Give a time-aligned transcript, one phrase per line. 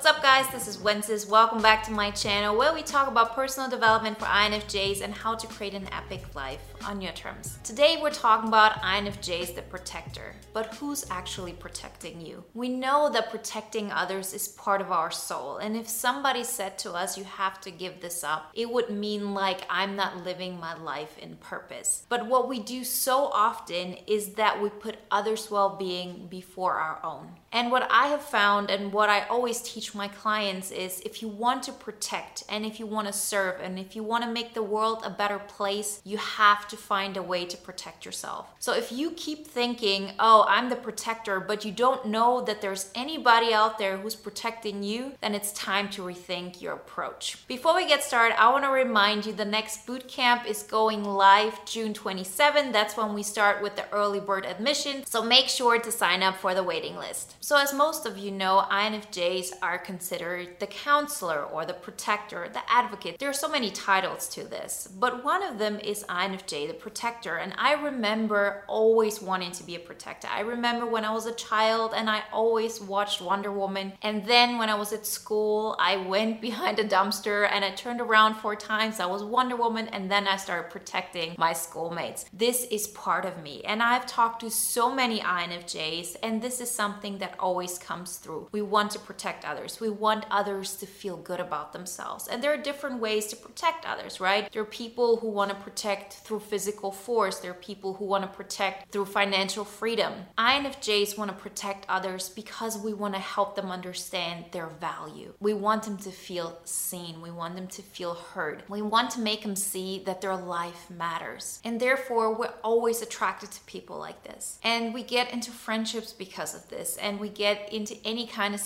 [0.00, 1.28] What's up guys, this is Wences.
[1.28, 5.34] Welcome back to my channel where we talk about personal development for INFJs and how
[5.34, 7.58] to create an epic life on your terms.
[7.64, 12.42] Today we're talking about INFJs the protector, but who's actually protecting you?
[12.54, 16.94] We know that protecting others is part of our soul and if somebody said to
[16.94, 20.78] us you have to give this up, it would mean like I'm not living my
[20.78, 22.06] life in purpose.
[22.08, 27.32] But what we do so often is that we put others' well-being before our own.
[27.52, 31.28] And what I have found and what I always teach my clients is if you
[31.28, 34.54] want to protect and if you want to serve and if you want to make
[34.54, 38.48] the world a better place, you have to find a way to protect yourself.
[38.58, 42.90] So if you keep thinking, oh, I'm the protector, but you don't know that there's
[42.94, 47.46] anybody out there who's protecting you, then it's time to rethink your approach.
[47.46, 51.04] Before we get started, I want to remind you the next boot camp is going
[51.04, 52.72] live June 27.
[52.72, 55.04] That's when we start with the early bird admission.
[55.06, 57.36] So make sure to sign up for the waiting list.
[57.40, 62.62] So, as most of you know, INFJs are considered the counselor or the protector, the
[62.68, 63.18] advocate.
[63.18, 67.36] There are so many titles to this, but one of them is INFJ, the protector.
[67.36, 70.28] And I remember always wanting to be a protector.
[70.30, 73.92] I remember when I was a child and I always watched Wonder Woman.
[74.02, 78.00] And then when I was at school, I went behind a dumpster and I turned
[78.00, 79.00] around four times.
[79.00, 82.24] I was Wonder Woman and then I started protecting my schoolmates.
[82.32, 83.62] This is part of me.
[83.64, 88.48] And I've talked to so many INFJs, and this is something that always comes through.
[88.52, 89.59] We want to protect others.
[89.80, 92.28] We want others to feel good about themselves.
[92.28, 94.50] And there are different ways to protect others, right?
[94.52, 97.38] There are people who want to protect through physical force.
[97.38, 100.12] There are people who want to protect through financial freedom.
[100.38, 105.34] INFJs want to protect others because we want to help them understand their value.
[105.40, 107.20] We want them to feel seen.
[107.20, 108.62] We want them to feel heard.
[108.68, 111.60] We want to make them see that their life matters.
[111.64, 114.58] And therefore, we're always attracted to people like this.
[114.62, 116.96] And we get into friendships because of this.
[116.96, 118.60] And we get into any kind of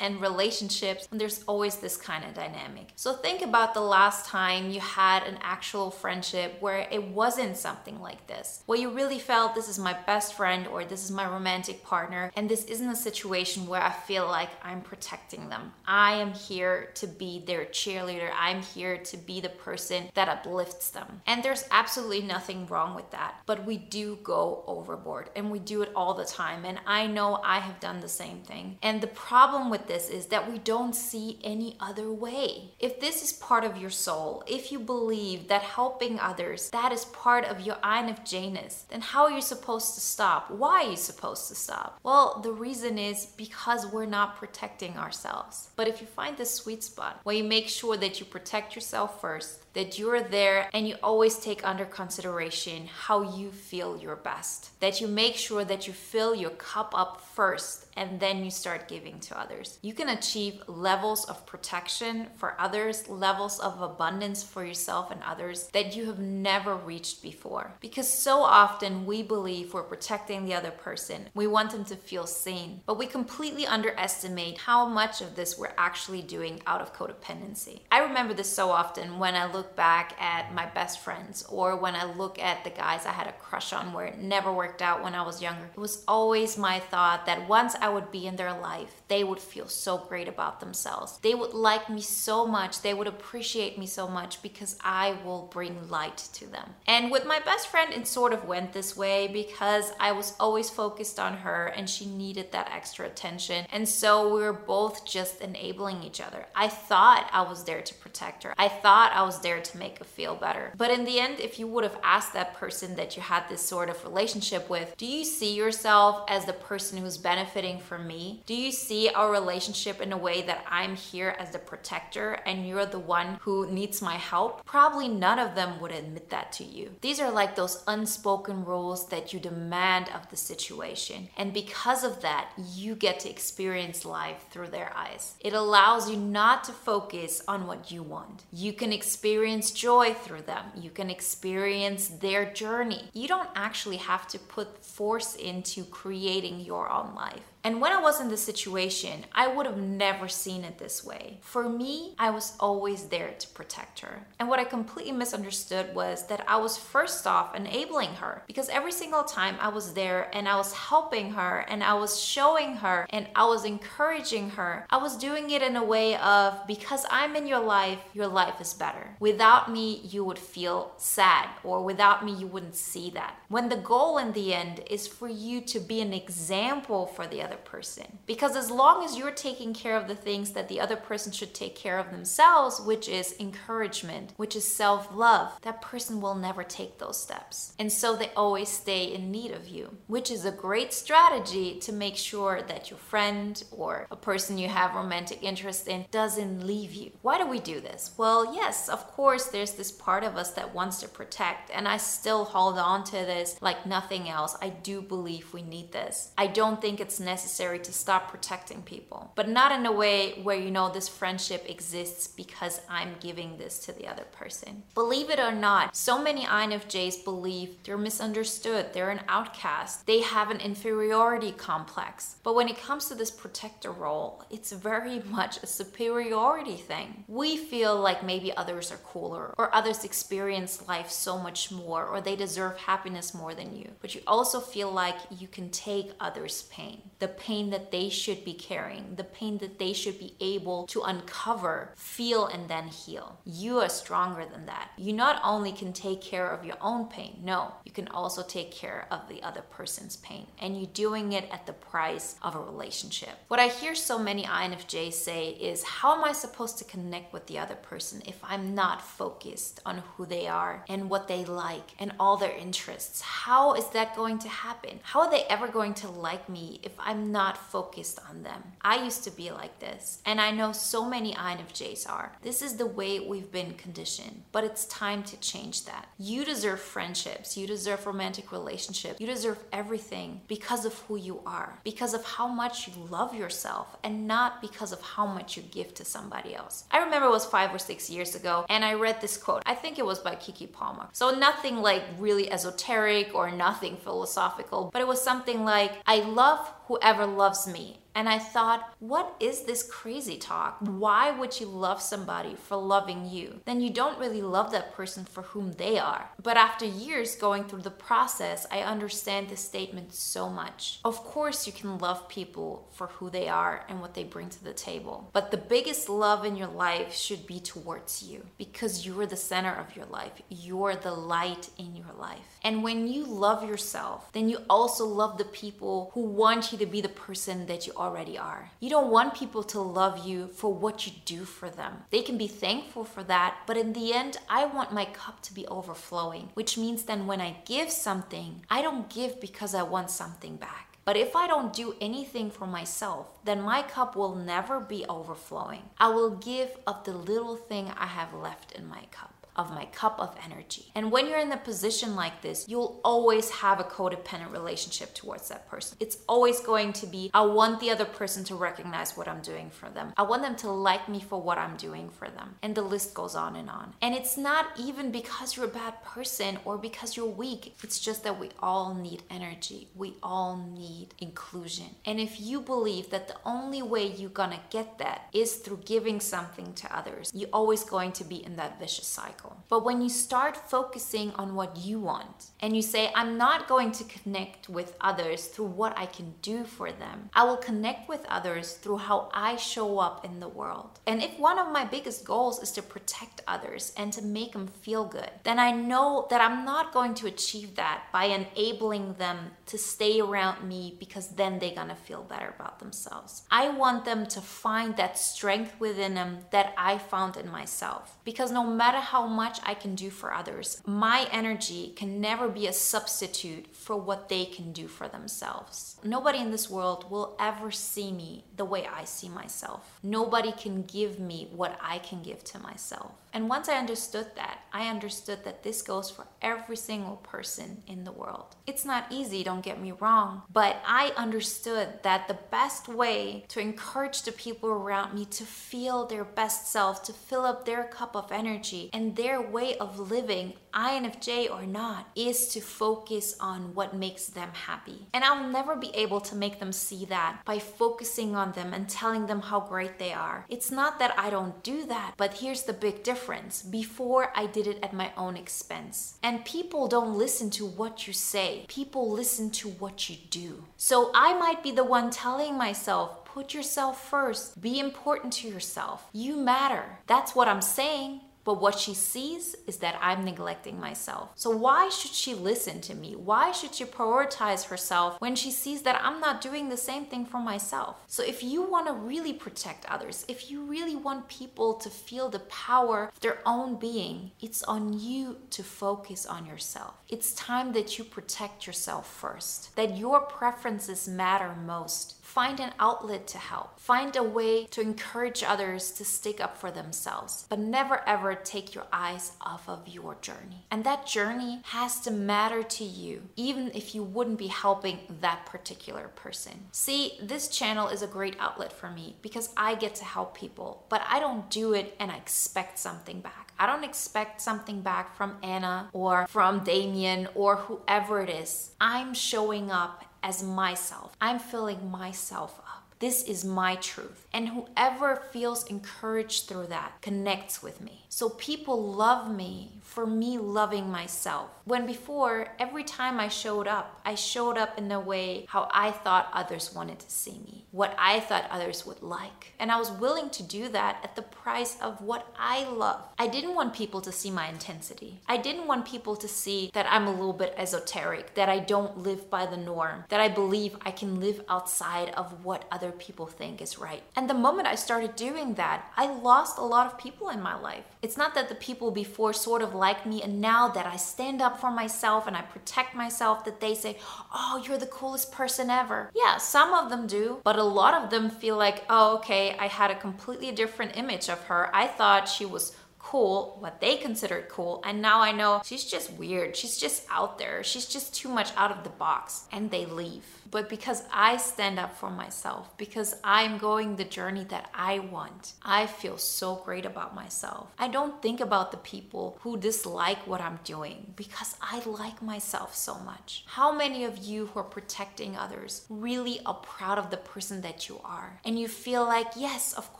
[0.00, 2.88] and relationships, and there's always this kind of dynamic.
[2.96, 8.00] So think about the last time you had an actual friendship where it wasn't something
[8.00, 11.28] like this, where you really felt this is my best friend or this is my
[11.28, 15.72] romantic partner, and this isn't a situation where I feel like I'm protecting them.
[15.86, 18.30] I am here to be their cheerleader.
[18.36, 21.22] I'm here to be the person that uplifts them.
[21.26, 23.34] And there's absolutely nothing wrong with that.
[23.46, 26.64] But we do go overboard and we do it all the time.
[26.64, 28.78] And I know I have done the same thing.
[28.82, 32.72] And the problem with this is that we don't see any other way.
[32.78, 37.04] If this is part of your soul, if you believe that helping others, that is
[37.06, 40.50] part of your INFJness, then how are you supposed to stop?
[40.50, 41.98] Why are you supposed to stop?
[42.02, 45.70] Well, the reason is because we're not protecting ourselves.
[45.76, 49.20] But if you find the sweet spot where you make sure that you protect yourself
[49.20, 54.78] first, that you're there and you always take under consideration how you feel your best.
[54.80, 58.88] That you make sure that you fill your cup up first and then you start
[58.88, 59.78] giving to others.
[59.82, 65.68] You can achieve levels of protection for others, levels of abundance for yourself and others
[65.72, 67.74] that you have never reached before.
[67.80, 72.26] Because so often we believe we're protecting the other person, we want them to feel
[72.26, 77.80] seen, but we completely underestimate how much of this we're actually doing out of codependency.
[77.90, 81.96] I remember this so often when I look back at my best friends or when
[81.96, 85.02] I look at the guys I had a crush on where it never worked out
[85.02, 85.68] when I was younger.
[85.76, 89.40] It was always my thought that once I would be in their life, they would
[89.40, 91.18] feel so great about themselves.
[91.22, 95.48] They would like me so much, they would appreciate me so much because I will
[95.52, 96.74] bring light to them.
[96.86, 100.70] And with my best friend, it sort of went this way because I was always
[100.70, 103.66] focused on her and she needed that extra attention.
[103.72, 106.46] And so we were both just enabling each other.
[106.54, 109.98] I thought I was there to protect her, I thought I was there to make
[109.98, 110.72] her feel better.
[110.76, 113.62] But in the end, if you would have asked that person that you had this
[113.62, 118.42] sort of relationship with, do you see yourself as the person who's benefiting from me?
[118.46, 122.66] Do you see our relationship in a way that I'm here as the protector and
[122.66, 124.64] you're the one who needs my help?
[124.64, 126.92] Probably none of them would admit that to you.
[127.00, 131.28] These are like those unspoken rules that you demand of the situation.
[131.36, 135.34] And because of that, you get to experience life through their eyes.
[135.40, 138.44] It allows you not to focus on what you want.
[138.52, 140.66] You can experience joy through them.
[140.76, 143.10] You can experience their journey.
[143.12, 147.42] You don't actually have to put force into creating your own life.
[147.64, 151.38] And when I was in this situation, I would have never seen it this way.
[151.42, 154.26] For me, I was always there to protect her.
[154.38, 158.92] And what I completely misunderstood was that I was first off enabling her because every
[158.92, 163.06] single time I was there and I was helping her and I was showing her
[163.10, 167.36] and I was encouraging her, I was doing it in a way of because I'm
[167.36, 169.16] in your life, your life is better.
[169.20, 173.36] Without me, you would feel sad or without me, you wouldn't see that.
[173.48, 177.42] When the goal in the end is for you to be an example for the
[177.42, 178.18] other person.
[178.26, 181.54] Because as long as you're taking care of the things that the other person should
[181.54, 186.64] take care of themselves, which is encouragement, which is self love, that person will never
[186.64, 187.74] take those steps.
[187.78, 191.92] And so they always stay in need of you, which is a great strategy to
[191.92, 196.92] make sure that your friend or a person you have romantic interest in doesn't leave
[196.92, 197.12] you.
[197.22, 198.12] Why do we do this?
[198.16, 201.96] Well, yes, of course, there's this part of us that wants to protect, and I
[201.96, 204.56] still hold on to this like nothing else.
[204.60, 206.32] I do believe we need this.
[206.36, 210.56] I don't think it's necessary to stop protecting people, but not in a way where
[210.56, 214.82] you know this friendship exists because I'm giving this to the other person.
[214.94, 220.50] Believe it or not, so many INFJs believe they're misunderstood, they're an outcast, they have
[220.50, 222.36] an inferiority complex.
[222.42, 227.24] But when it comes to this protector role, it's very much a superiority thing.
[227.28, 232.20] We feel like maybe others are cooler or others experience life so much more or
[232.20, 233.90] they deserve happiness more than you.
[234.00, 238.44] But you also feel like you can take others' pain, the pain that they should
[238.44, 243.38] be carrying, the pain that they should be able to uncover, feel, and then heal.
[243.44, 244.90] You are stronger than that.
[244.96, 248.70] You not only can take care of your own pain, no, you can also take
[248.70, 250.46] care of the other person's pain.
[250.60, 253.30] And you're doing it at the price of a relationship.
[253.48, 257.46] What I hear so many INFJs say is, How am I supposed to connect with
[257.46, 261.94] the other person if I'm not focused on who they are and what they like
[261.98, 263.20] and all their interests?
[263.20, 265.00] How is that going to happen?
[265.02, 268.62] How are they ever going to like me if I'm not focused on them?
[268.82, 272.32] I used to be like this, and I know so many INFJs are.
[272.42, 276.08] This is the way we've been conditioned, but it's time to change that.
[276.18, 281.78] You deserve friendships, you deserve romantic relationships, you deserve everything because of who you are,
[281.84, 285.94] because of how much you love yourself, and not because of how much you give
[285.94, 286.84] to somebody else.
[286.90, 289.62] I remember it was five or six years ago, and I read this quote.
[289.66, 291.08] I think it was by Keke Palmer.
[291.12, 296.70] So nothing like really esoteric or nothing philosophical, but it was something like, I love
[296.88, 300.78] whoever loves me and I thought, what is this crazy talk?
[300.80, 303.60] Why would you love somebody for loving you?
[303.64, 306.30] Then you don't really love that person for whom they are.
[306.42, 311.00] But after years going through the process, I understand this statement so much.
[311.04, 314.64] Of course, you can love people for who they are and what they bring to
[314.64, 315.30] the table.
[315.32, 319.74] But the biggest love in your life should be towards you because you're the center
[319.74, 320.42] of your life.
[320.48, 322.58] You're the light in your life.
[322.64, 326.86] And when you love yourself, then you also love the people who want you to
[326.86, 328.70] be the person that you already are.
[328.80, 332.04] You don't want people to love you for what you do for them.
[332.10, 335.54] They can be thankful for that, but in the end, I want my cup to
[335.54, 340.10] be overflowing, which means then when I give something, I don't give because I want
[340.10, 340.88] something back.
[341.04, 345.82] But if I don't do anything for myself, then my cup will never be overflowing.
[345.98, 349.84] I will give of the little thing I have left in my cup of my
[349.86, 350.92] cup of energy.
[350.94, 355.48] And when you're in a position like this, you'll always have a codependent relationship towards
[355.48, 355.96] that person.
[356.00, 359.68] It's always going to be, I want the other person to recognize what I'm doing
[359.70, 360.12] for them.
[360.16, 362.54] I want them to like me for what I'm doing for them.
[362.62, 363.94] And the list goes on and on.
[364.00, 367.74] And it's not even because you're a bad person or because you're weak.
[367.82, 369.88] It's just that we all need energy.
[369.96, 371.86] We all need inclusion.
[372.04, 376.20] And if you believe that the only way you're gonna get that is through giving
[376.20, 379.47] something to others, you're always going to be in that vicious cycle.
[379.68, 383.92] But when you start focusing on what you want and you say, I'm not going
[383.92, 388.24] to connect with others through what I can do for them, I will connect with
[388.28, 391.00] others through how I show up in the world.
[391.06, 394.66] And if one of my biggest goals is to protect others and to make them
[394.66, 399.52] feel good, then I know that I'm not going to achieve that by enabling them
[399.66, 403.42] to stay around me because then they're gonna feel better about themselves.
[403.50, 408.16] I want them to find that strength within them that I found in myself.
[408.24, 410.82] Because no matter how much I can do for others.
[410.84, 415.96] My energy can never be a substitute for what they can do for themselves.
[416.02, 419.82] Nobody in this world will ever see me the way I see myself.
[420.02, 423.12] Nobody can give me what I can give to myself.
[423.32, 428.04] And once I understood that, I understood that this goes for every single person in
[428.04, 428.56] the world.
[428.66, 433.60] It's not easy, don't get me wrong, but I understood that the best way to
[433.60, 438.16] encourage the people around me to feel their best self, to fill up their cup
[438.16, 443.92] of energy and their way of living, INFJ or not, is to focus on what
[443.92, 445.08] makes them happy.
[445.12, 448.88] And I'll never be able to make them see that by focusing on them and
[448.88, 450.46] telling them how great they are.
[450.48, 453.60] It's not that I don't do that, but here's the big difference.
[453.62, 456.16] Before I did it at my own expense.
[456.22, 460.64] And people don't listen to what you say, people listen to what you do.
[460.76, 466.06] So I might be the one telling myself, put yourself first, be important to yourself.
[466.12, 467.00] You matter.
[467.08, 468.20] That's what I'm saying.
[468.48, 471.32] But what she sees is that I'm neglecting myself.
[471.34, 473.14] So why should she listen to me?
[473.14, 477.26] Why should she prioritize herself when she sees that I'm not doing the same thing
[477.26, 477.96] for myself?
[478.06, 482.30] So if you want to really protect others, if you really want people to feel
[482.30, 486.94] the power of their own being, it's on you to focus on yourself.
[487.06, 493.26] It's time that you protect yourself first, that your preferences matter most Find an outlet
[493.28, 493.80] to help.
[493.80, 497.44] Find a way to encourage others to stick up for themselves.
[497.48, 500.64] But never ever take your eyes off of your journey.
[500.70, 505.46] And that journey has to matter to you, even if you wouldn't be helping that
[505.46, 506.68] particular person.
[506.70, 510.86] See, this channel is a great outlet for me because I get to help people,
[510.88, 513.48] but I don't do it and I expect something back.
[513.58, 518.70] I don't expect something back from Anna or from Damien or whoever it is.
[518.80, 521.16] I'm showing up as myself.
[521.20, 522.87] I'm filling myself up.
[522.98, 524.26] This is my truth.
[524.32, 528.04] And whoever feels encouraged through that connects with me.
[528.08, 531.50] So people love me for me loving myself.
[531.64, 535.90] When before, every time I showed up, I showed up in the way how I
[535.90, 539.52] thought others wanted to see me, what I thought others would like.
[539.58, 543.02] And I was willing to do that at the price of what I love.
[543.18, 545.20] I didn't want people to see my intensity.
[545.26, 548.98] I didn't want people to see that I'm a little bit esoteric, that I don't
[548.98, 553.26] live by the norm, that I believe I can live outside of what other people
[553.26, 554.02] think is right.
[554.16, 557.58] And the moment I started doing that, I lost a lot of people in my
[557.58, 557.84] life.
[558.00, 561.42] It's not that the people before sort of liked me, and now that I stand
[561.42, 563.98] up for myself and I protect myself, that they say,
[564.34, 566.10] Oh, you're the coolest person ever.
[566.14, 569.66] Yeah, some of them do, but a lot of them feel like, Oh, okay, I
[569.66, 571.74] had a completely different image of her.
[571.74, 572.74] I thought she was
[573.08, 576.54] cool, what they considered cool, and now I know she's just weird.
[576.54, 577.64] She's just out there.
[577.64, 579.46] She's just too much out of the box.
[579.50, 584.44] And they leave but because I stand up for myself, because I'm going the journey
[584.48, 587.68] that I want, I feel so great about myself.
[587.78, 592.74] I don't think about the people who dislike what I'm doing because I like myself
[592.74, 593.44] so much.
[593.46, 597.88] How many of you who are protecting others really are proud of the person that
[597.88, 598.40] you are?
[598.44, 599.97] And you feel like, yes, of course,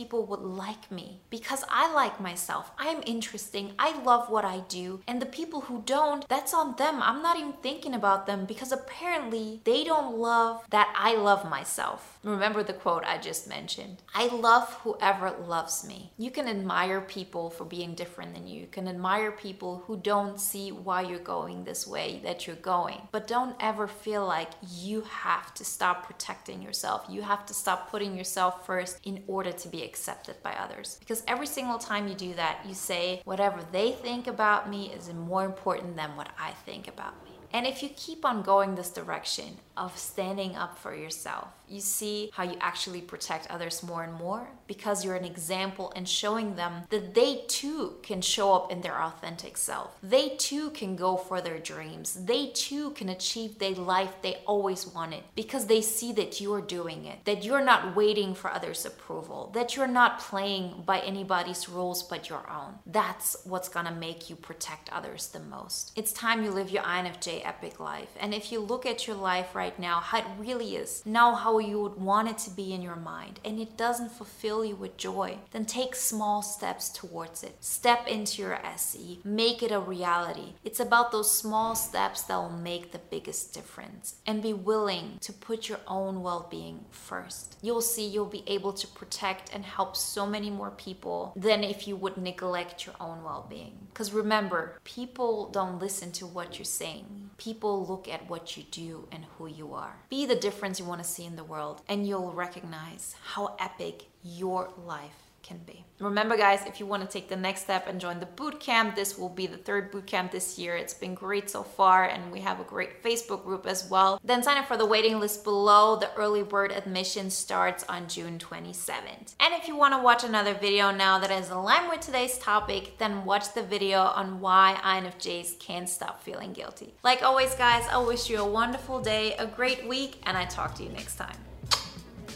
[0.00, 2.70] people would like me because I like myself.
[2.78, 3.72] I'm interesting.
[3.78, 5.00] I love what I do.
[5.06, 7.02] And the people who don't, that's on them.
[7.02, 12.18] I'm not even thinking about them because apparently they don't love that I love myself.
[12.22, 16.12] Remember the quote I just mentioned I love whoever loves me.
[16.18, 18.60] You can admire people for being different than you.
[18.62, 23.08] You can admire people who don't see why you're going this way that you're going.
[23.12, 27.06] But don't ever feel like you have to stop protecting yourself.
[27.08, 30.96] You have to stop putting yourself first in order to be accepted by others.
[31.00, 35.12] Because every single time you do that, you say, whatever they think about me is
[35.12, 37.30] more important than what I think about me.
[37.52, 42.30] And if you keep on going this direction of standing up for yourself, you see
[42.34, 46.82] how you actually protect others more and more because you're an example and showing them
[46.90, 49.96] that they too can show up in their authentic self.
[50.02, 52.24] They too can go for their dreams.
[52.26, 57.06] They too can achieve the life they always wanted because they see that you're doing
[57.06, 62.02] it, that you're not waiting for others' approval, that you're not playing by anybody's rules
[62.02, 62.74] but your own.
[62.84, 65.92] That's what's gonna make you protect others the most.
[65.96, 68.10] It's time you live your INFJ epic life.
[68.18, 71.58] And if you look at your life right now, how it really is, now how
[71.58, 74.96] you would want it to be in your mind, and it doesn't fulfill you with
[74.96, 77.54] joy, then take small steps towards it.
[77.60, 80.54] Step into your SE, make it a reality.
[80.64, 84.16] It's about those small steps that will make the biggest difference.
[84.26, 87.56] And be willing to put your own well being first.
[87.62, 91.86] You'll see you'll be able to protect and help so many more people than if
[91.86, 93.74] you would neglect your own well being.
[93.92, 99.08] Because remember, people don't listen to what you're saying, people look at what you do
[99.12, 99.96] and who you are.
[100.08, 104.06] Be the difference you want to see in the world, and you'll recognize how epic
[104.22, 105.84] your life can be.
[105.98, 108.94] Remember guys, if you want to take the next step and join the boot camp,
[108.94, 110.76] this will be the third boot camp this year.
[110.76, 114.20] It's been great so far and we have a great Facebook group as well.
[114.24, 115.96] Then sign up for the waiting list below.
[115.96, 119.34] The early bird admission starts on June 27th.
[119.40, 122.96] And if you want to watch another video now that is aligned with today's topic,
[122.98, 126.94] then watch the video on why INFJs can't stop feeling guilty.
[127.02, 130.76] Like always guys, I wish you a wonderful day, a great week, and I talk
[130.76, 131.36] to you next time.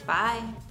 [0.04, 0.63] Bye.